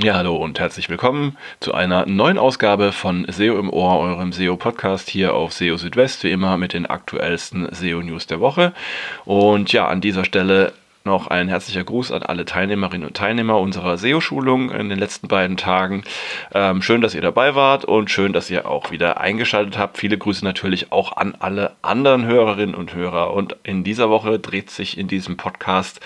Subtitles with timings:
[0.00, 5.10] Ja, hallo und herzlich willkommen zu einer neuen Ausgabe von SEO im Ohr, eurem SEO-Podcast
[5.10, 8.74] hier auf SEO Südwest, wie immer mit den aktuellsten SEO-News der Woche.
[9.24, 10.72] Und ja, an dieser Stelle
[11.08, 15.56] noch ein herzlicher Gruß an alle Teilnehmerinnen und Teilnehmer unserer SEO-Schulung in den letzten beiden
[15.56, 16.04] Tagen.
[16.54, 19.98] Ähm, schön, dass ihr dabei wart und schön, dass ihr auch wieder eingeschaltet habt.
[19.98, 23.34] Viele Grüße natürlich auch an alle anderen Hörerinnen und Hörer.
[23.34, 26.00] Und in dieser Woche dreht sich in diesem Podcast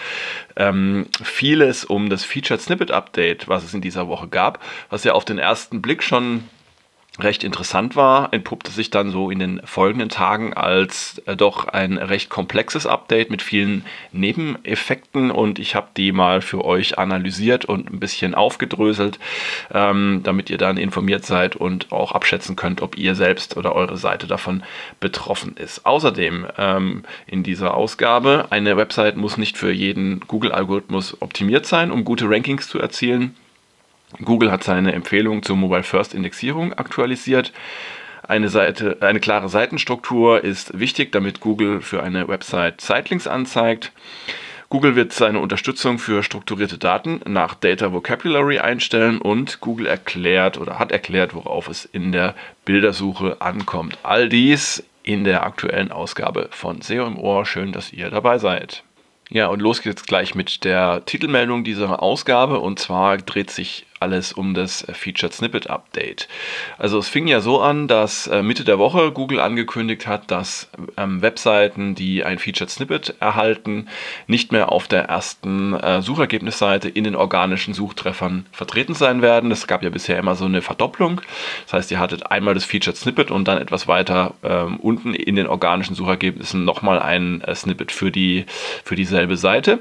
[0.56, 5.12] ähm, vieles um das Featured Snippet Update, was es in dieser Woche gab, was ja
[5.12, 6.44] auf den ersten Blick schon
[7.18, 11.98] recht interessant war, entpuppte sich dann so in den folgenden Tagen als äh, doch ein
[11.98, 17.92] recht komplexes Update mit vielen Nebeneffekten und ich habe die mal für euch analysiert und
[17.92, 19.18] ein bisschen aufgedröselt,
[19.72, 23.98] ähm, damit ihr dann informiert seid und auch abschätzen könnt, ob ihr selbst oder eure
[23.98, 24.62] Seite davon
[24.98, 25.84] betroffen ist.
[25.84, 32.04] Außerdem ähm, in dieser Ausgabe, eine Website muss nicht für jeden Google-Algorithmus optimiert sein, um
[32.04, 33.34] gute Rankings zu erzielen.
[34.24, 37.52] Google hat seine Empfehlung zur Mobile First Indexierung aktualisiert.
[38.26, 43.92] Eine, Seite, eine klare Seitenstruktur ist wichtig, damit Google für eine Website Zeitlinks anzeigt.
[44.68, 50.78] Google wird seine Unterstützung für strukturierte Daten nach Data Vocabulary einstellen und Google erklärt oder
[50.78, 53.98] hat erklärt, worauf es in der Bildersuche ankommt.
[54.02, 57.44] All dies in der aktuellen Ausgabe von SEO im Ohr.
[57.44, 58.82] Schön, dass ihr dabei seid.
[59.28, 62.58] Ja, und los geht's gleich mit der Titelmeldung dieser Ausgabe.
[62.60, 66.28] Und zwar dreht sich alles um das Featured Snippet Update.
[66.76, 70.68] Also es fing ja so an, dass äh, Mitte der Woche Google angekündigt hat, dass
[70.96, 73.88] ähm, Webseiten, die ein Featured Snippet erhalten,
[74.26, 79.50] nicht mehr auf der ersten äh, Suchergebnisseite in den organischen Suchtreffern vertreten sein werden.
[79.50, 81.20] Es gab ja bisher immer so eine Verdopplung.
[81.64, 85.36] Das heißt, ihr hattet einmal das Featured Snippet und dann etwas weiter ähm, unten in
[85.36, 88.46] den organischen Suchergebnissen nochmal ein äh, Snippet für, die,
[88.84, 89.78] für dieselbe Seite.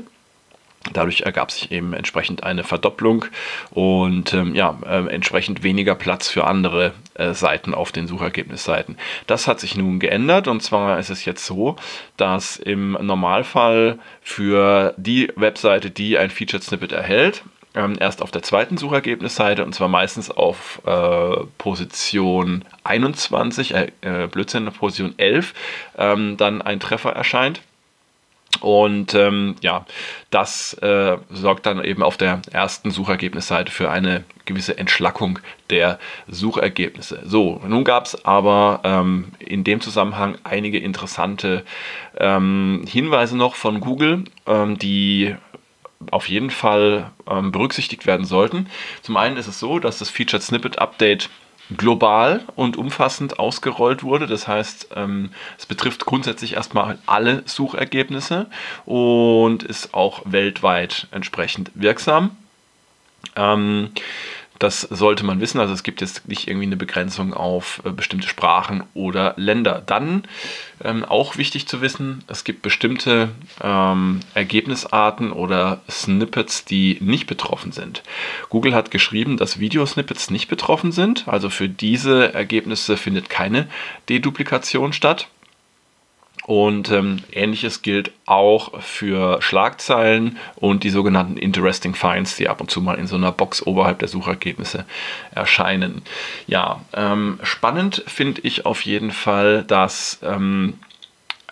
[0.93, 3.25] Dadurch ergab sich eben entsprechend eine Verdopplung
[3.69, 8.97] und ähm, ja, äh, entsprechend weniger Platz für andere äh, Seiten auf den Suchergebnisseiten.
[9.27, 11.75] Das hat sich nun geändert und zwar ist es jetzt so,
[12.17, 17.43] dass im Normalfall für die Webseite, die ein Featured Snippet erhält,
[17.75, 24.27] ähm, erst auf der zweiten Suchergebnisseite und zwar meistens auf äh, Position 21, äh, äh,
[24.27, 25.53] Blödsinn, Position 11,
[25.97, 27.61] ähm, dann ein Treffer erscheint.
[28.61, 29.85] Und ähm, ja,
[30.29, 35.39] das äh, sorgt dann eben auf der ersten Suchergebnisseite für eine gewisse Entschlackung
[35.69, 37.21] der Suchergebnisse.
[37.25, 41.63] So, nun gab es aber ähm, in dem Zusammenhang einige interessante
[42.17, 45.35] ähm, Hinweise noch von Google, ähm, die
[46.09, 48.67] auf jeden Fall ähm, berücksichtigt werden sollten.
[49.01, 51.29] Zum einen ist es so, dass das Featured Snippet Update
[51.77, 54.27] global und umfassend ausgerollt wurde.
[54.27, 58.47] Das heißt, ähm, es betrifft grundsätzlich erstmal alle Suchergebnisse
[58.85, 62.31] und ist auch weltweit entsprechend wirksam.
[63.35, 63.91] Ähm,
[64.61, 65.59] das sollte man wissen.
[65.59, 69.81] Also es gibt jetzt nicht irgendwie eine Begrenzung auf äh, bestimmte Sprachen oder Länder.
[69.83, 70.23] Dann
[70.83, 73.29] ähm, auch wichtig zu wissen, es gibt bestimmte
[73.63, 78.03] ähm, Ergebnisarten oder Snippets, die nicht betroffen sind.
[78.49, 81.27] Google hat geschrieben, dass Videosnippets nicht betroffen sind.
[81.27, 83.67] Also für diese Ergebnisse findet keine
[84.09, 85.27] Deduplikation statt.
[86.45, 92.71] Und ähm, ähnliches gilt auch für Schlagzeilen und die sogenannten Interesting Finds, die ab und
[92.71, 94.85] zu mal in so einer Box oberhalb der Suchergebnisse
[95.35, 96.01] erscheinen.
[96.47, 100.79] Ja, ähm, spannend finde ich auf jeden Fall, dass ähm,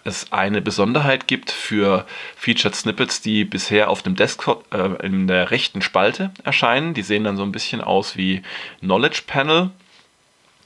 [0.03, 2.05] es eine Besonderheit gibt für
[2.35, 6.94] Featured Snippets, die bisher auf dem Desktop äh, in der rechten Spalte erscheinen.
[6.94, 8.41] Die sehen dann so ein bisschen aus wie
[8.79, 9.69] Knowledge Panel.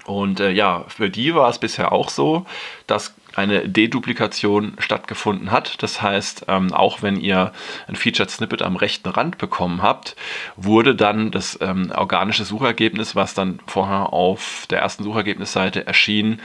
[0.06, 2.45] Und äh, ja, für die war es bisher auch so,
[2.88, 5.81] dass eine Deduplikation stattgefunden hat.
[5.81, 7.51] Das heißt, ähm, auch wenn ihr
[7.88, 10.16] ein Featured Snippet am rechten Rand bekommen habt,
[10.55, 16.41] wurde dann das ähm, organische Suchergebnis, was dann vorher auf der ersten Suchergebnisseite erschien,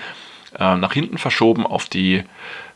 [0.59, 2.25] äh, nach hinten verschoben auf die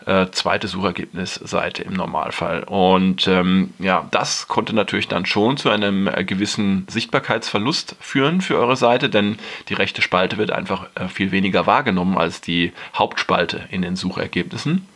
[0.07, 2.65] äh, zweite Suchergebnisseite im Normalfall.
[2.65, 8.59] Und ähm, ja, das konnte natürlich dann schon zu einem äh, gewissen Sichtbarkeitsverlust führen für
[8.59, 9.39] eure Seite, denn
[9.69, 14.87] die rechte Spalte wird einfach äh, viel weniger wahrgenommen als die Hauptspalte in den Suchergebnissen.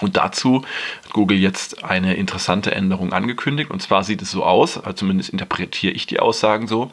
[0.00, 0.64] Und dazu
[1.04, 3.70] hat Google jetzt eine interessante Änderung angekündigt.
[3.70, 6.90] Und zwar sieht es so aus, also zumindest interpretiere ich die Aussagen so,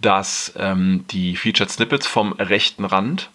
[0.00, 3.28] dass ähm, die Featured Snippets vom rechten Rand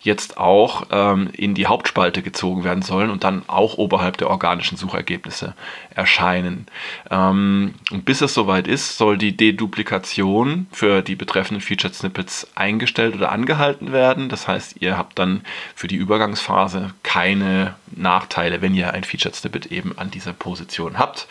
[0.00, 4.76] jetzt auch ähm, in die Hauptspalte gezogen werden sollen und dann auch oberhalb der organischen
[4.76, 5.54] Suchergebnisse
[5.94, 6.66] erscheinen.
[7.10, 13.14] Ähm, und bis es soweit ist, soll die Deduplikation für die betreffenden Featured Snippets eingestellt
[13.14, 14.28] oder angehalten werden.
[14.28, 15.42] Das heißt, ihr habt dann
[15.74, 21.26] für die Übergangsphase keine Nachteile, wenn ihr ein Featured Snippet eben an dieser Position habt.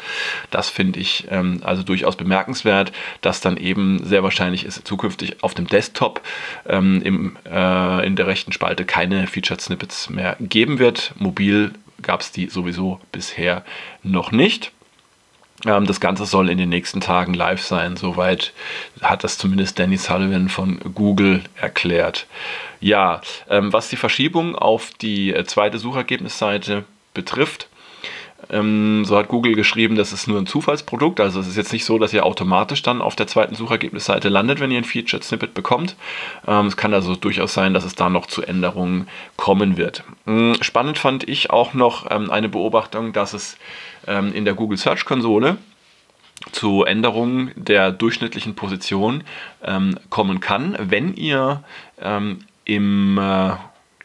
[0.51, 2.91] Das finde ich ähm, also durchaus bemerkenswert,
[3.21, 6.21] dass dann eben sehr wahrscheinlich ist zukünftig auf dem Desktop
[6.67, 11.13] ähm, im, äh, in der rechten Spalte keine Featured Snippets mehr geben wird.
[11.18, 13.65] Mobil gab es die sowieso bisher
[14.01, 14.71] noch nicht.
[15.65, 17.97] Ähm, das Ganze soll in den nächsten Tagen live sein.
[17.97, 18.53] Soweit
[19.01, 22.27] hat das zumindest Danny Sullivan von Google erklärt.
[22.80, 23.19] Ja,
[23.50, 27.68] ähm, was die Verschiebung auf die äh, zweite Suchergebnisseite betrifft,
[28.50, 31.19] ähm, so hat Google geschrieben, das ist nur ein Zufallsprodukt.
[31.19, 34.59] Also es ist jetzt nicht so, dass ihr automatisch dann auf der zweiten Suchergebnisseite landet,
[34.59, 35.95] wenn ihr ein Featured Snippet bekommt.
[36.47, 40.03] Ähm, es kann also durchaus sein, dass es da noch zu Änderungen kommen wird.
[40.25, 43.57] Ähm, spannend fand ich auch noch ähm, eine Beobachtung, dass es
[44.07, 45.57] ähm, in der Google Search Konsole
[46.51, 49.24] zu Änderungen der durchschnittlichen Position
[49.62, 51.63] ähm, kommen kann, wenn ihr
[52.63, 53.51] im äh,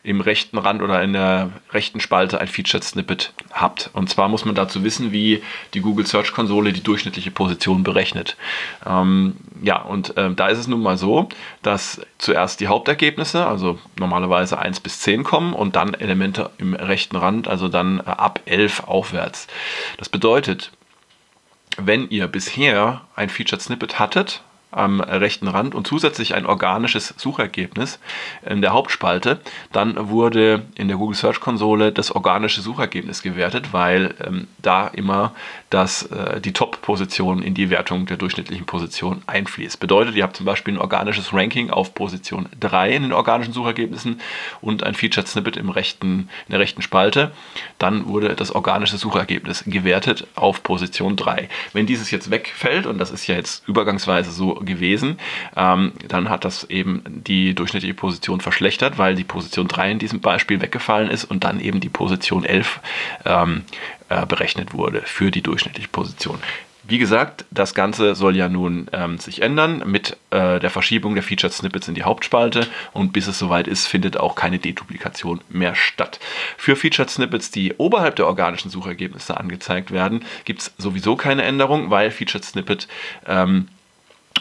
[0.05, 3.89] im rechten Rand oder in der rechten Spalte ein Featured Snippet habt.
[3.95, 5.43] Und zwar muss man dazu wissen, wie
[5.73, 8.37] die Google Search Konsole die durchschnittliche Position berechnet.
[8.87, 11.31] Ähm, ja, und äh, da ist es nun mal so,
[11.62, 17.17] dass zuerst die Hauptergebnisse, also normalerweise 1 bis 10 kommen und dann Elemente im rechten
[17.17, 19.47] Rand, also dann äh, ab 11 aufwärts.
[19.97, 20.71] Das bedeutet,
[21.79, 24.43] wenn ihr bisher ein Featured Snippet hattet,
[24.76, 27.99] am rechten Rand und zusätzlich ein organisches Suchergebnis
[28.44, 29.41] in der Hauptspalte,
[29.73, 35.35] dann wurde in der Google Search Konsole das organische Suchergebnis gewertet, weil ähm, da immer
[35.71, 39.81] das, äh, die Top-Position in die Wertung der durchschnittlichen Position einfließt.
[39.81, 44.20] Bedeutet, ihr habt zum Beispiel ein organisches Ranking auf Position 3 in den organischen Suchergebnissen
[44.61, 47.32] und ein Featured Snippet im rechten, in der rechten Spalte,
[47.79, 51.49] dann wurde das organische Suchergebnis gewertet auf Position 3.
[51.73, 55.19] Wenn dieses jetzt wegfällt, und das ist ja jetzt übergangsweise so gewesen.
[55.57, 60.21] Ähm, dann hat das eben die durchschnittliche Position verschlechtert, weil die Position 3 in diesem
[60.21, 62.81] Beispiel weggefallen ist und dann eben die Position 11
[63.25, 63.63] ähm,
[64.09, 66.39] äh, berechnet wurde für die durchschnittliche Position.
[66.87, 71.23] Wie gesagt, das Ganze soll ja nun ähm, sich ändern mit äh, der Verschiebung der
[71.23, 75.75] Featured Snippets in die Hauptspalte und bis es soweit ist, findet auch keine Deduplikation mehr
[75.75, 76.21] statt.
[76.59, 81.89] Für Featured Snippets, die oberhalb der organischen Suchergebnisse angezeigt werden, gibt es sowieso keine Änderung,
[81.89, 82.87] weil Featured Snippet
[83.27, 83.69] ähm,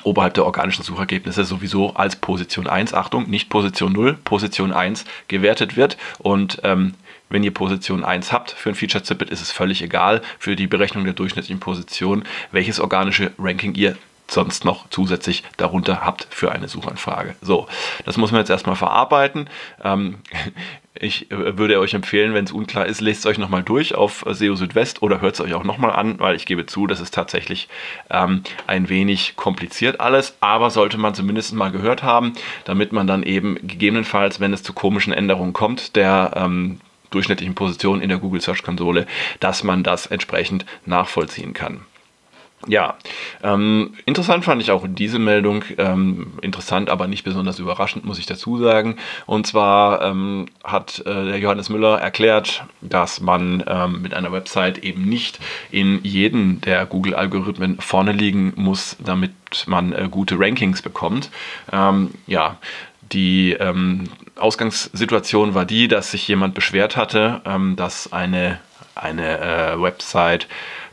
[0.04, 5.76] oberhalb der organischen Suchergebnisse sowieso als Position 1, Achtung, nicht Position 0, Position 1 gewertet
[5.76, 5.98] wird.
[6.20, 6.94] Und ähm,
[7.30, 10.68] wenn ihr Position 1 habt für ein Feature Snippet, ist es völlig egal für die
[10.68, 13.98] Berechnung der durchschnittlichen Position, welches organische Ranking ihr
[14.28, 17.36] sonst noch zusätzlich darunter habt für eine Suchanfrage.
[17.42, 17.68] So,
[18.06, 19.50] das muss man jetzt erstmal verarbeiten.
[19.84, 20.20] Ähm,
[21.00, 24.26] ich äh, würde euch empfehlen, wenn es unklar ist, lest es euch nochmal durch auf
[24.30, 27.14] SEO Südwest oder hört es euch auch nochmal an, weil ich gebe zu, das ist
[27.14, 27.68] tatsächlich
[28.10, 32.34] ähm, ein wenig kompliziert alles, aber sollte man zumindest mal gehört haben,
[32.66, 36.80] damit man dann eben gegebenenfalls, wenn es zu komischen Änderungen kommt, der ähm,
[37.10, 39.06] durchschnittlichen Position in der Google Search Konsole,
[39.40, 41.86] dass man das entsprechend nachvollziehen kann.
[42.68, 42.96] Ja,
[43.44, 45.66] ähm, interessant fand ich auch diese Meldung.
[45.78, 48.96] Ähm, interessant, aber nicht besonders überraschend, muss ich dazu sagen.
[49.26, 54.78] Und zwar ähm, hat äh, der Johannes Müller erklärt, dass man ähm, mit einer Website
[54.78, 55.40] eben nicht
[55.72, 59.34] in jeden der Google-Algorithmen vorne liegen muss, damit
[59.68, 61.30] man äh, gute Rankings bekommt.
[61.72, 62.58] Ähm, ja,
[63.12, 64.06] die ähm,
[64.38, 67.42] Ausgangssituation war die, dass sich jemand beschwert hatte,
[67.76, 68.60] dass eine,
[68.96, 69.40] eine
[69.74, 70.48] äh, Website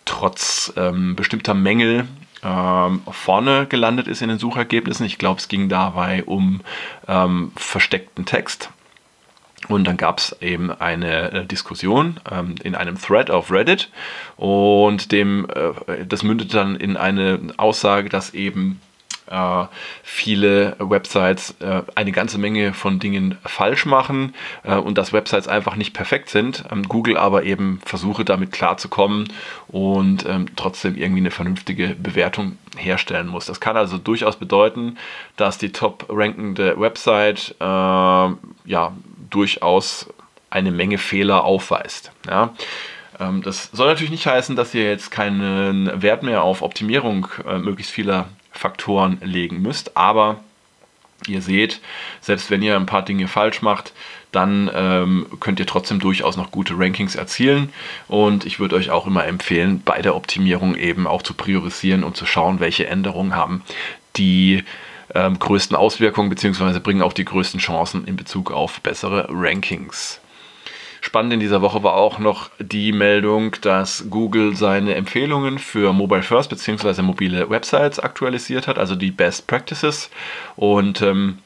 [0.05, 2.07] trotz ähm, bestimmter Mängel
[2.43, 5.07] ähm, vorne gelandet ist in den Suchergebnissen.
[5.07, 6.61] Ich glaube, es ging dabei um
[7.07, 8.71] ähm, versteckten Text.
[9.69, 13.91] Und dann gab es eben eine äh, Diskussion ähm, in einem Thread auf Reddit
[14.37, 18.81] und dem, äh, das mündet dann in eine Aussage, dass eben
[20.03, 24.35] viele Websites äh, eine ganze Menge von Dingen falsch machen
[24.65, 26.65] äh, und dass Websites einfach nicht perfekt sind.
[26.71, 29.33] Ähm, Google aber eben versuche damit klarzukommen
[29.69, 33.47] und ähm, trotzdem irgendwie eine vernünftige Bewertung herstellen muss.
[33.47, 34.99] Das kann also durchaus bedeuten,
[35.37, 38.93] dass die top rankende Website äh, ja
[39.31, 40.09] durchaus
[40.51, 42.11] eine Menge Fehler aufweist.
[42.29, 42.53] Ja.
[43.21, 47.59] Ähm, das soll natürlich nicht heißen, dass ihr jetzt keinen Wert mehr auf Optimierung äh,
[47.59, 49.97] möglichst vieler Faktoren legen müsst.
[49.97, 50.41] Aber
[51.27, 51.81] ihr seht,
[52.21, 53.93] selbst wenn ihr ein paar Dinge falsch macht,
[54.33, 57.73] dann ähm, könnt ihr trotzdem durchaus noch gute Rankings erzielen.
[58.09, 62.17] Und ich würde euch auch immer empfehlen, bei der Optimierung eben auch zu priorisieren und
[62.17, 63.63] zu schauen, welche Änderungen haben
[64.17, 64.65] die
[65.15, 70.20] ähm, größten Auswirkungen beziehungsweise bringen auch die größten Chancen in Bezug auf bessere Rankings.
[71.11, 76.23] Spannend in dieser Woche war auch noch die Meldung, dass Google seine Empfehlungen für Mobile
[76.23, 77.03] First bzw.
[77.03, 80.09] mobile Websites aktualisiert hat, also die Best Practices.
[80.55, 81.39] Und ähm,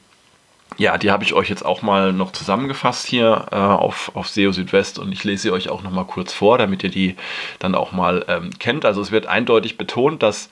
[0.77, 4.51] ja, die habe ich euch jetzt auch mal noch zusammengefasst hier äh, auf, auf SEO
[4.51, 7.15] Südwest und ich lese sie euch auch noch mal kurz vor, damit ihr die
[7.57, 8.85] dann auch mal ähm, kennt.
[8.85, 10.51] Also es wird eindeutig betont, dass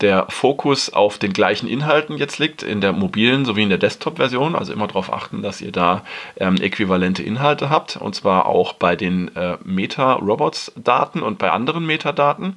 [0.00, 4.56] der Fokus auf den gleichen Inhalten jetzt liegt, in der mobilen sowie in der Desktop-Version.
[4.56, 6.04] Also immer darauf achten, dass ihr da
[6.36, 7.96] ähm, äquivalente Inhalte habt.
[7.96, 12.56] Und zwar auch bei den äh, Meta-Robots-Daten und bei anderen Metadaten.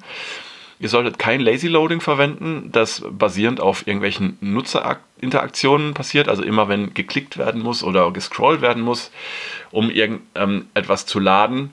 [0.80, 6.30] Ihr solltet kein Lazy Loading verwenden, das basierend auf irgendwelchen Nutzerinteraktionen passiert.
[6.30, 9.12] Also immer wenn geklickt werden muss oder gescrollt werden muss,
[9.72, 11.72] um irgendetwas ähm, zu laden,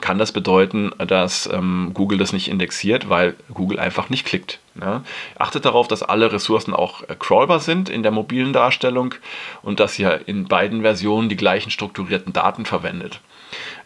[0.00, 4.58] kann das bedeuten, dass ähm, Google das nicht indexiert, weil Google einfach nicht klickt.
[4.80, 5.04] Ja.
[5.38, 9.14] Achtet darauf, dass alle Ressourcen auch äh, crawlbar sind in der mobilen Darstellung
[9.62, 13.20] und dass ihr in beiden Versionen die gleichen strukturierten Daten verwendet.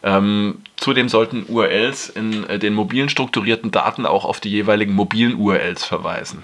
[0.03, 5.35] Ähm, zudem sollten URLs in äh, den mobilen strukturierten Daten auch auf die jeweiligen mobilen
[5.35, 6.43] URLs verweisen.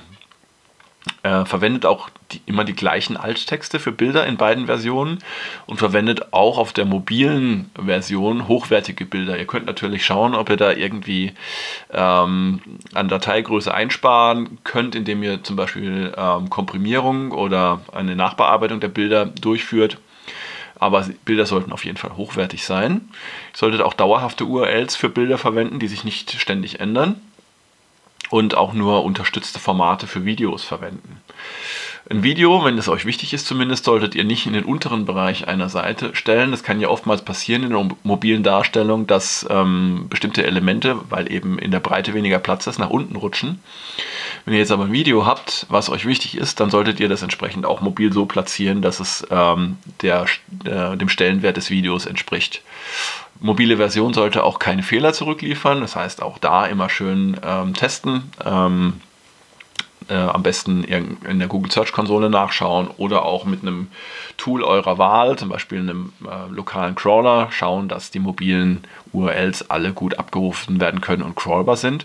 [1.23, 5.19] Äh, verwendet auch die, immer die gleichen Alttexte für Bilder in beiden Versionen
[5.67, 9.39] und verwendet auch auf der mobilen Version hochwertige Bilder.
[9.39, 11.33] Ihr könnt natürlich schauen, ob ihr da irgendwie
[11.93, 12.61] ähm,
[12.93, 19.27] an Dateigröße einsparen könnt, indem ihr zum Beispiel ähm, Komprimierung oder eine Nachbearbeitung der Bilder
[19.27, 19.99] durchführt.
[20.79, 23.09] Aber Bilder sollten auf jeden Fall hochwertig sein.
[23.53, 27.21] Ihr solltet auch dauerhafte URLs für Bilder verwenden, die sich nicht ständig ändern
[28.31, 31.23] und auch nur unterstützte Formate für Videos verwenden.
[32.11, 35.49] Ein Video, wenn es euch wichtig ist zumindest, solltet ihr nicht in den unteren Bereich
[35.49, 36.51] einer Seite stellen.
[36.51, 41.59] Das kann ja oftmals passieren in der mobilen Darstellung, dass ähm, bestimmte Elemente, weil eben
[41.59, 43.61] in der Breite weniger Platz ist, nach unten rutschen.
[44.45, 47.23] Wenn ihr jetzt aber ein Video habt, was euch wichtig ist, dann solltet ihr das
[47.23, 50.27] entsprechend auch mobil so platzieren, dass es ähm, der,
[50.67, 52.61] äh, dem Stellenwert des Videos entspricht.
[53.41, 58.31] Mobile Version sollte auch keine Fehler zurückliefern, das heißt auch da immer schön ähm, testen.
[60.09, 63.89] Äh, am besten in der Google Search Konsole nachschauen oder auch mit einem
[64.37, 68.83] Tool eurer Wahl, zum Beispiel einem äh, lokalen Crawler, schauen, dass die mobilen
[69.13, 72.05] URLs alle gut abgerufen werden können und crawlbar sind.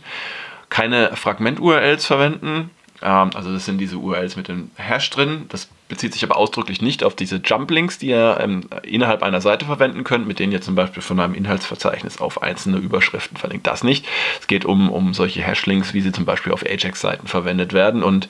[0.70, 2.70] Keine Fragment-URLs verwenden,
[3.08, 5.46] also das sind diese URLs mit dem Hash drin.
[5.50, 9.65] Das bezieht sich aber ausdrücklich nicht auf diese Jump-Links, die ihr ähm, innerhalb einer Seite
[9.65, 13.68] verwenden könnt, mit denen ihr zum Beispiel von einem Inhaltsverzeichnis auf einzelne Überschriften verlinkt.
[13.68, 14.06] Das nicht.
[14.39, 18.27] Es geht um, um solche Hash-Links, wie sie zum Beispiel auf Ajax-Seiten verwendet werden und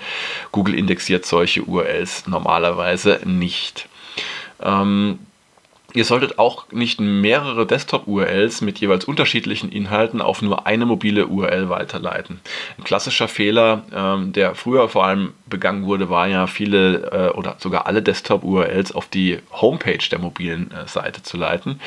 [0.52, 3.90] Google indexiert solche URLs normalerweise nicht.
[4.62, 5.20] Ähm,
[5.94, 11.70] Ihr solltet auch nicht mehrere Desktop-URLs mit jeweils unterschiedlichen Inhalten auf nur eine mobile URL
[11.70, 12.42] weiterleiten.
[12.78, 17.56] Ein klassischer Fehler, ähm, der früher vor allem begangen wurde, war ja viele äh, oder
[17.58, 21.80] sogar alle Desktop-URLs auf die Homepage der mobilen äh, Seite zu leiten.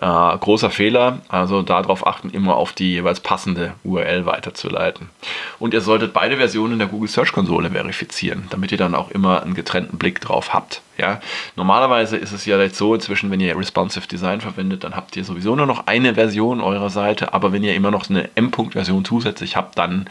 [0.00, 0.06] Äh,
[0.38, 5.10] großer Fehler, also darauf achten, immer auf die jeweils passende URL weiterzuleiten.
[5.58, 9.42] Und ihr solltet beide Versionen der Google Search Konsole verifizieren, damit ihr dann auch immer
[9.42, 10.82] einen getrennten Blick drauf habt.
[10.98, 11.20] Ja,
[11.54, 15.24] normalerweise ist es ja jetzt so, inzwischen, wenn ihr Responsive Design verwendet, dann habt ihr
[15.24, 19.54] sowieso nur noch eine Version eurer Seite, aber wenn ihr immer noch eine M-Punkt-Version zusätzlich
[19.54, 20.10] habt, dann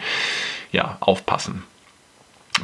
[0.72, 1.64] ja, aufpassen.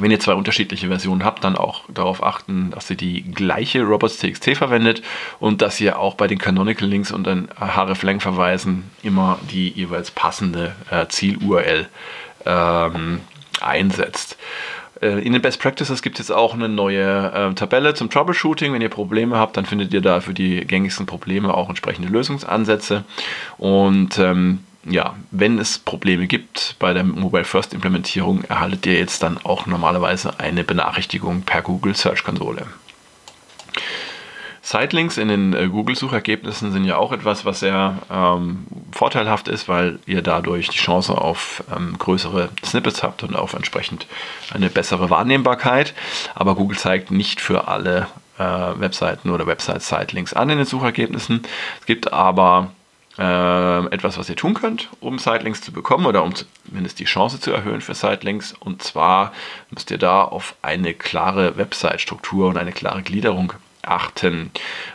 [0.00, 4.56] Wenn ihr zwei unterschiedliche Versionen habt, dann auch darauf achten, dass ihr die gleiche Robots.txt
[4.56, 5.02] verwendet
[5.38, 10.10] und dass ihr auch bei den Canonical Links und den hreflang verweisen immer die jeweils
[10.10, 11.88] passende äh, Ziel-URL
[12.44, 13.20] ähm,
[13.60, 14.36] einsetzt.
[15.04, 18.72] Äh, in den Best Practices gibt es jetzt auch eine neue äh, Tabelle zum Troubleshooting.
[18.72, 23.04] Wenn ihr Probleme habt, dann findet ihr da für die gängigsten Probleme auch entsprechende Lösungsansätze.
[23.58, 29.22] Und ähm, ja, wenn es Probleme gibt bei der Mobile First Implementierung, erhaltet ihr jetzt
[29.22, 32.66] dann auch normalerweise eine Benachrichtigung per Google Search Konsole.
[34.64, 39.98] Sitelinks in den äh, Google-Suchergebnissen sind ja auch etwas, was sehr ähm, vorteilhaft ist, weil
[40.06, 44.06] ihr dadurch die Chance auf ähm, größere Snippets habt und auf entsprechend
[44.54, 45.92] eine bessere Wahrnehmbarkeit.
[46.34, 48.06] Aber Google zeigt nicht für alle
[48.38, 51.42] äh, Webseiten oder Website-Sitelinks an in den Suchergebnissen.
[51.80, 52.70] Es gibt aber
[53.18, 57.38] äh, etwas, was ihr tun könnt, um Sitelinks zu bekommen oder um zumindest die Chance
[57.38, 58.54] zu erhöhen für Sitelinks.
[58.58, 59.34] Und zwar
[59.70, 63.52] müsst ihr da auf eine klare Website-Struktur und eine klare Gliederung
[63.86, 64.50] achten.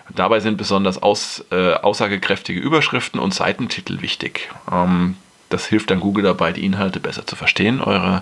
[0.09, 4.49] Dabei sind besonders aus, äh, aussagekräftige Überschriften und Seitentitel wichtig.
[4.71, 5.15] Ähm,
[5.49, 8.21] das hilft dann Google dabei, die Inhalte besser zu verstehen, eure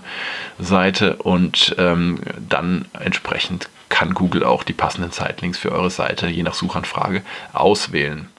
[0.60, 6.44] Seite, und ähm, dann entsprechend kann Google auch die passenden Sitelinks für eure Seite je
[6.44, 7.22] nach Suchanfrage
[7.54, 8.30] auswählen.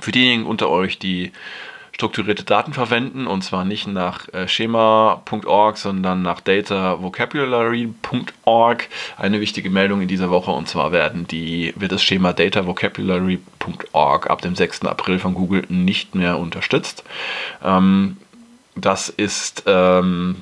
[0.00, 1.32] Für diejenigen unter euch, die
[2.00, 8.88] strukturierte Daten verwenden und zwar nicht nach äh, schema.org, sondern nach datavocabulary.org.
[9.18, 14.40] Eine wichtige Meldung in dieser Woche und zwar werden die, wird das Schema datavocabulary.org ab
[14.40, 14.86] dem 6.
[14.86, 17.04] April von Google nicht mehr unterstützt.
[17.62, 18.16] Ähm,
[18.76, 20.36] das ist ähm,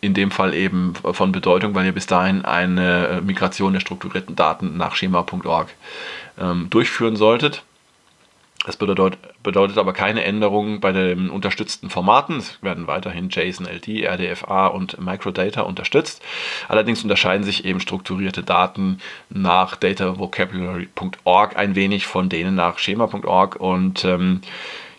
[0.00, 4.76] in dem Fall eben von Bedeutung, weil ihr bis dahin eine Migration der strukturierten Daten
[4.76, 5.66] nach schema.org
[6.38, 7.64] ähm, durchführen solltet.
[8.64, 12.36] Das bedeutet, bedeutet aber keine Änderungen bei den unterstützten Formaten.
[12.36, 16.22] Es werden weiterhin JSON, LD, RDFA und Microdata unterstützt.
[16.68, 18.98] Allerdings unterscheiden sich eben strukturierte Daten
[19.30, 24.42] nach datavocabulary.org ein wenig von denen nach schema.org und ähm,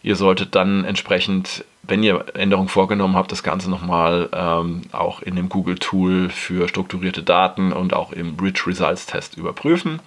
[0.02, 5.38] ihr solltet dann entsprechend, wenn ihr Änderungen vorgenommen habt, das Ganze nochmal ähm, auch in
[5.38, 10.02] dem Google-Tool für strukturierte Daten und auch im Rich Results Test überprüfen.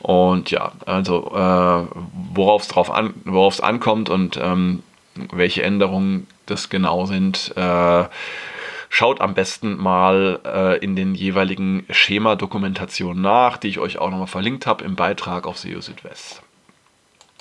[0.00, 1.96] Und ja, also äh,
[2.34, 4.82] worauf es drauf an, worauf es ankommt und ähm,
[5.32, 8.04] welche Änderungen das genau sind, äh,
[8.88, 14.26] schaut am besten mal äh, in den jeweiligen Schema-Dokumentationen nach, die ich euch auch nochmal
[14.26, 16.42] verlinkt habe im Beitrag auf SEO Südwest.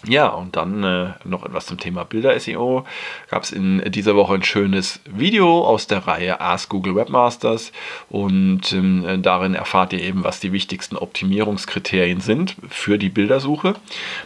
[0.08, 2.86] Ja, und dann äh, noch etwas zum Thema Bilder-SEO.
[3.30, 7.74] Gab es in dieser Woche ein schönes Video aus der Reihe Ask Google Webmasters
[8.08, 13.76] und ähm, darin erfahrt ihr eben, was die wichtigsten Optimierungskriterien sind für die Bildersuche.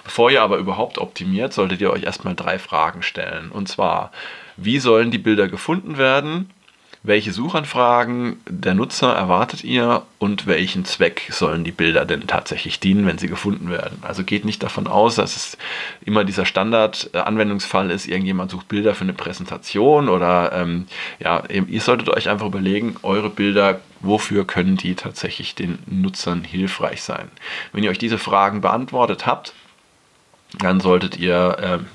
[0.03, 3.49] Bevor ihr aber überhaupt optimiert, solltet ihr euch erstmal drei Fragen stellen.
[3.49, 4.11] Und zwar,
[4.57, 6.51] wie sollen die Bilder gefunden werden?
[7.05, 13.05] Welche Suchanfragen der Nutzer erwartet ihr und welchen Zweck sollen die Bilder denn tatsächlich dienen,
[13.05, 13.97] wenn sie gefunden werden.
[14.03, 15.57] Also geht nicht davon aus, dass es
[16.05, 20.85] immer dieser Standard-Anwendungsfall ist, irgendjemand sucht Bilder für eine Präsentation oder ähm,
[21.19, 27.01] ja, ihr solltet euch einfach überlegen, eure Bilder, wofür können die tatsächlich den Nutzern hilfreich
[27.01, 27.29] sein.
[27.73, 29.53] Wenn ihr euch diese Fragen beantwortet habt,
[30.59, 31.85] dann solltet ihr ähm,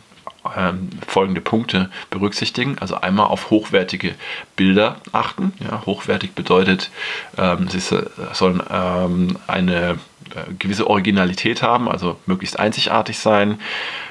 [0.56, 2.76] ähm, folgende Punkte berücksichtigen.
[2.78, 4.14] Also einmal auf hochwertige
[4.56, 5.52] Bilder achten.
[5.60, 6.90] Ja, hochwertig bedeutet,
[7.36, 9.98] ähm, sie sollen ähm, eine
[10.34, 13.60] äh, gewisse Originalität haben, also möglichst einzigartig sein.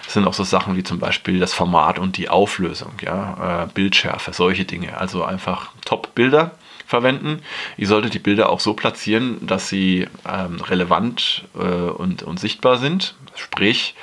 [0.04, 3.68] Das sind auch so Sachen wie zum Beispiel das Format und die Auflösung, ja, äh,
[3.74, 4.98] Bildschärfe, solche Dinge.
[4.98, 6.52] Also einfach Top-Bilder
[6.88, 7.42] verwenden.
[7.76, 12.78] Ihr solltet die Bilder auch so platzieren, dass sie ähm, relevant äh, und, und sichtbar
[12.78, 13.14] sind.
[13.36, 13.94] Sprich,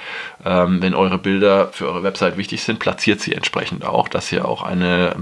[0.44, 4.40] ähm, wenn eure Bilder für eure Website wichtig sind, platziert sie entsprechend auch, dass sie
[4.40, 5.16] auch eine,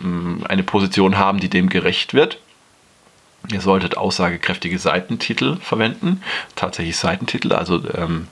[0.00, 2.38] ähm, eine Position haben, die dem gerecht wird.
[3.52, 6.22] Ihr solltet aussagekräftige Seitentitel verwenden,
[6.56, 8.28] tatsächlich Seitentitel, also ähm,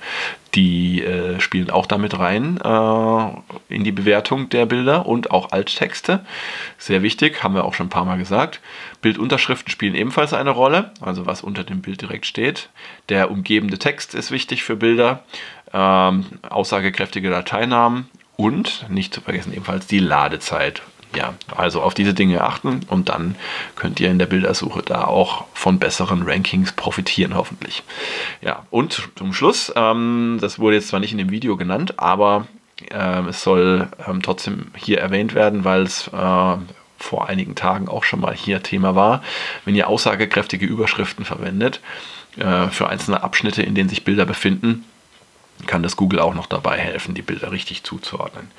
[0.55, 6.25] die äh, spielen auch damit rein äh, in die Bewertung der Bilder und auch Alttexte.
[6.79, 8.61] Sehr wichtig, haben wir auch schon ein paar Mal gesagt.
[9.03, 12.71] Bildunterschriften spielen ebenfalls eine Rolle, also was unter dem Bild direkt steht.
[13.11, 15.23] Der umgebende Text ist wichtig für Bilder,
[15.75, 20.83] ähm, aussagekräftige Dateinamen und nicht zu vergessen ebenfalls die Ladezeit
[21.15, 23.35] ja, also auf diese Dinge achten und dann
[23.77, 27.83] könnt ihr in der Bildersuche da auch von besseren Rankings profitieren, hoffentlich.
[28.41, 32.47] Ja, und zum Schluss, ähm, das wurde jetzt zwar nicht in dem Video genannt, aber
[32.91, 36.57] äh, es soll ähm, trotzdem hier erwähnt werden, weil es äh,
[36.99, 39.23] vor einigen Tagen auch schon mal hier Thema war.
[39.65, 41.81] Wenn ihr aussagekräftige Überschriften verwendet
[42.37, 44.85] äh, für einzelne Abschnitte, in denen sich Bilder befinden,
[45.67, 48.51] kann das Google auch noch dabei helfen, die Bilder richtig zuzuordnen.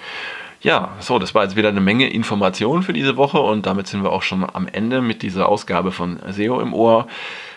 [0.61, 4.03] Ja, so, das war jetzt wieder eine Menge Informationen für diese Woche und damit sind
[4.03, 7.07] wir auch schon am Ende mit dieser Ausgabe von SEO im Ohr.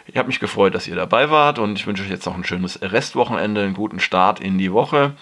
[0.06, 2.44] Ich habe mich gefreut, dass ihr dabei wart und ich wünsche euch jetzt noch ein
[2.44, 5.12] schönes Restwochenende, einen guten Start in die Woche.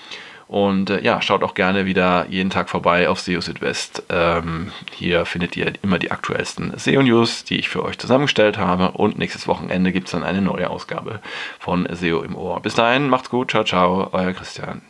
[0.46, 4.04] Und äh, ja, schaut auch gerne wieder jeden Tag vorbei auf SEO Südwest.
[4.10, 8.92] Ähm, hier findet ihr immer die aktuellsten SEO-News, die ich für euch zusammengestellt habe.
[8.92, 11.20] Und nächstes Wochenende gibt es dann eine neue Ausgabe
[11.58, 12.60] von SEO im Ohr.
[12.60, 14.82] Bis dahin, macht's gut, ciao, ciao, euer Christian.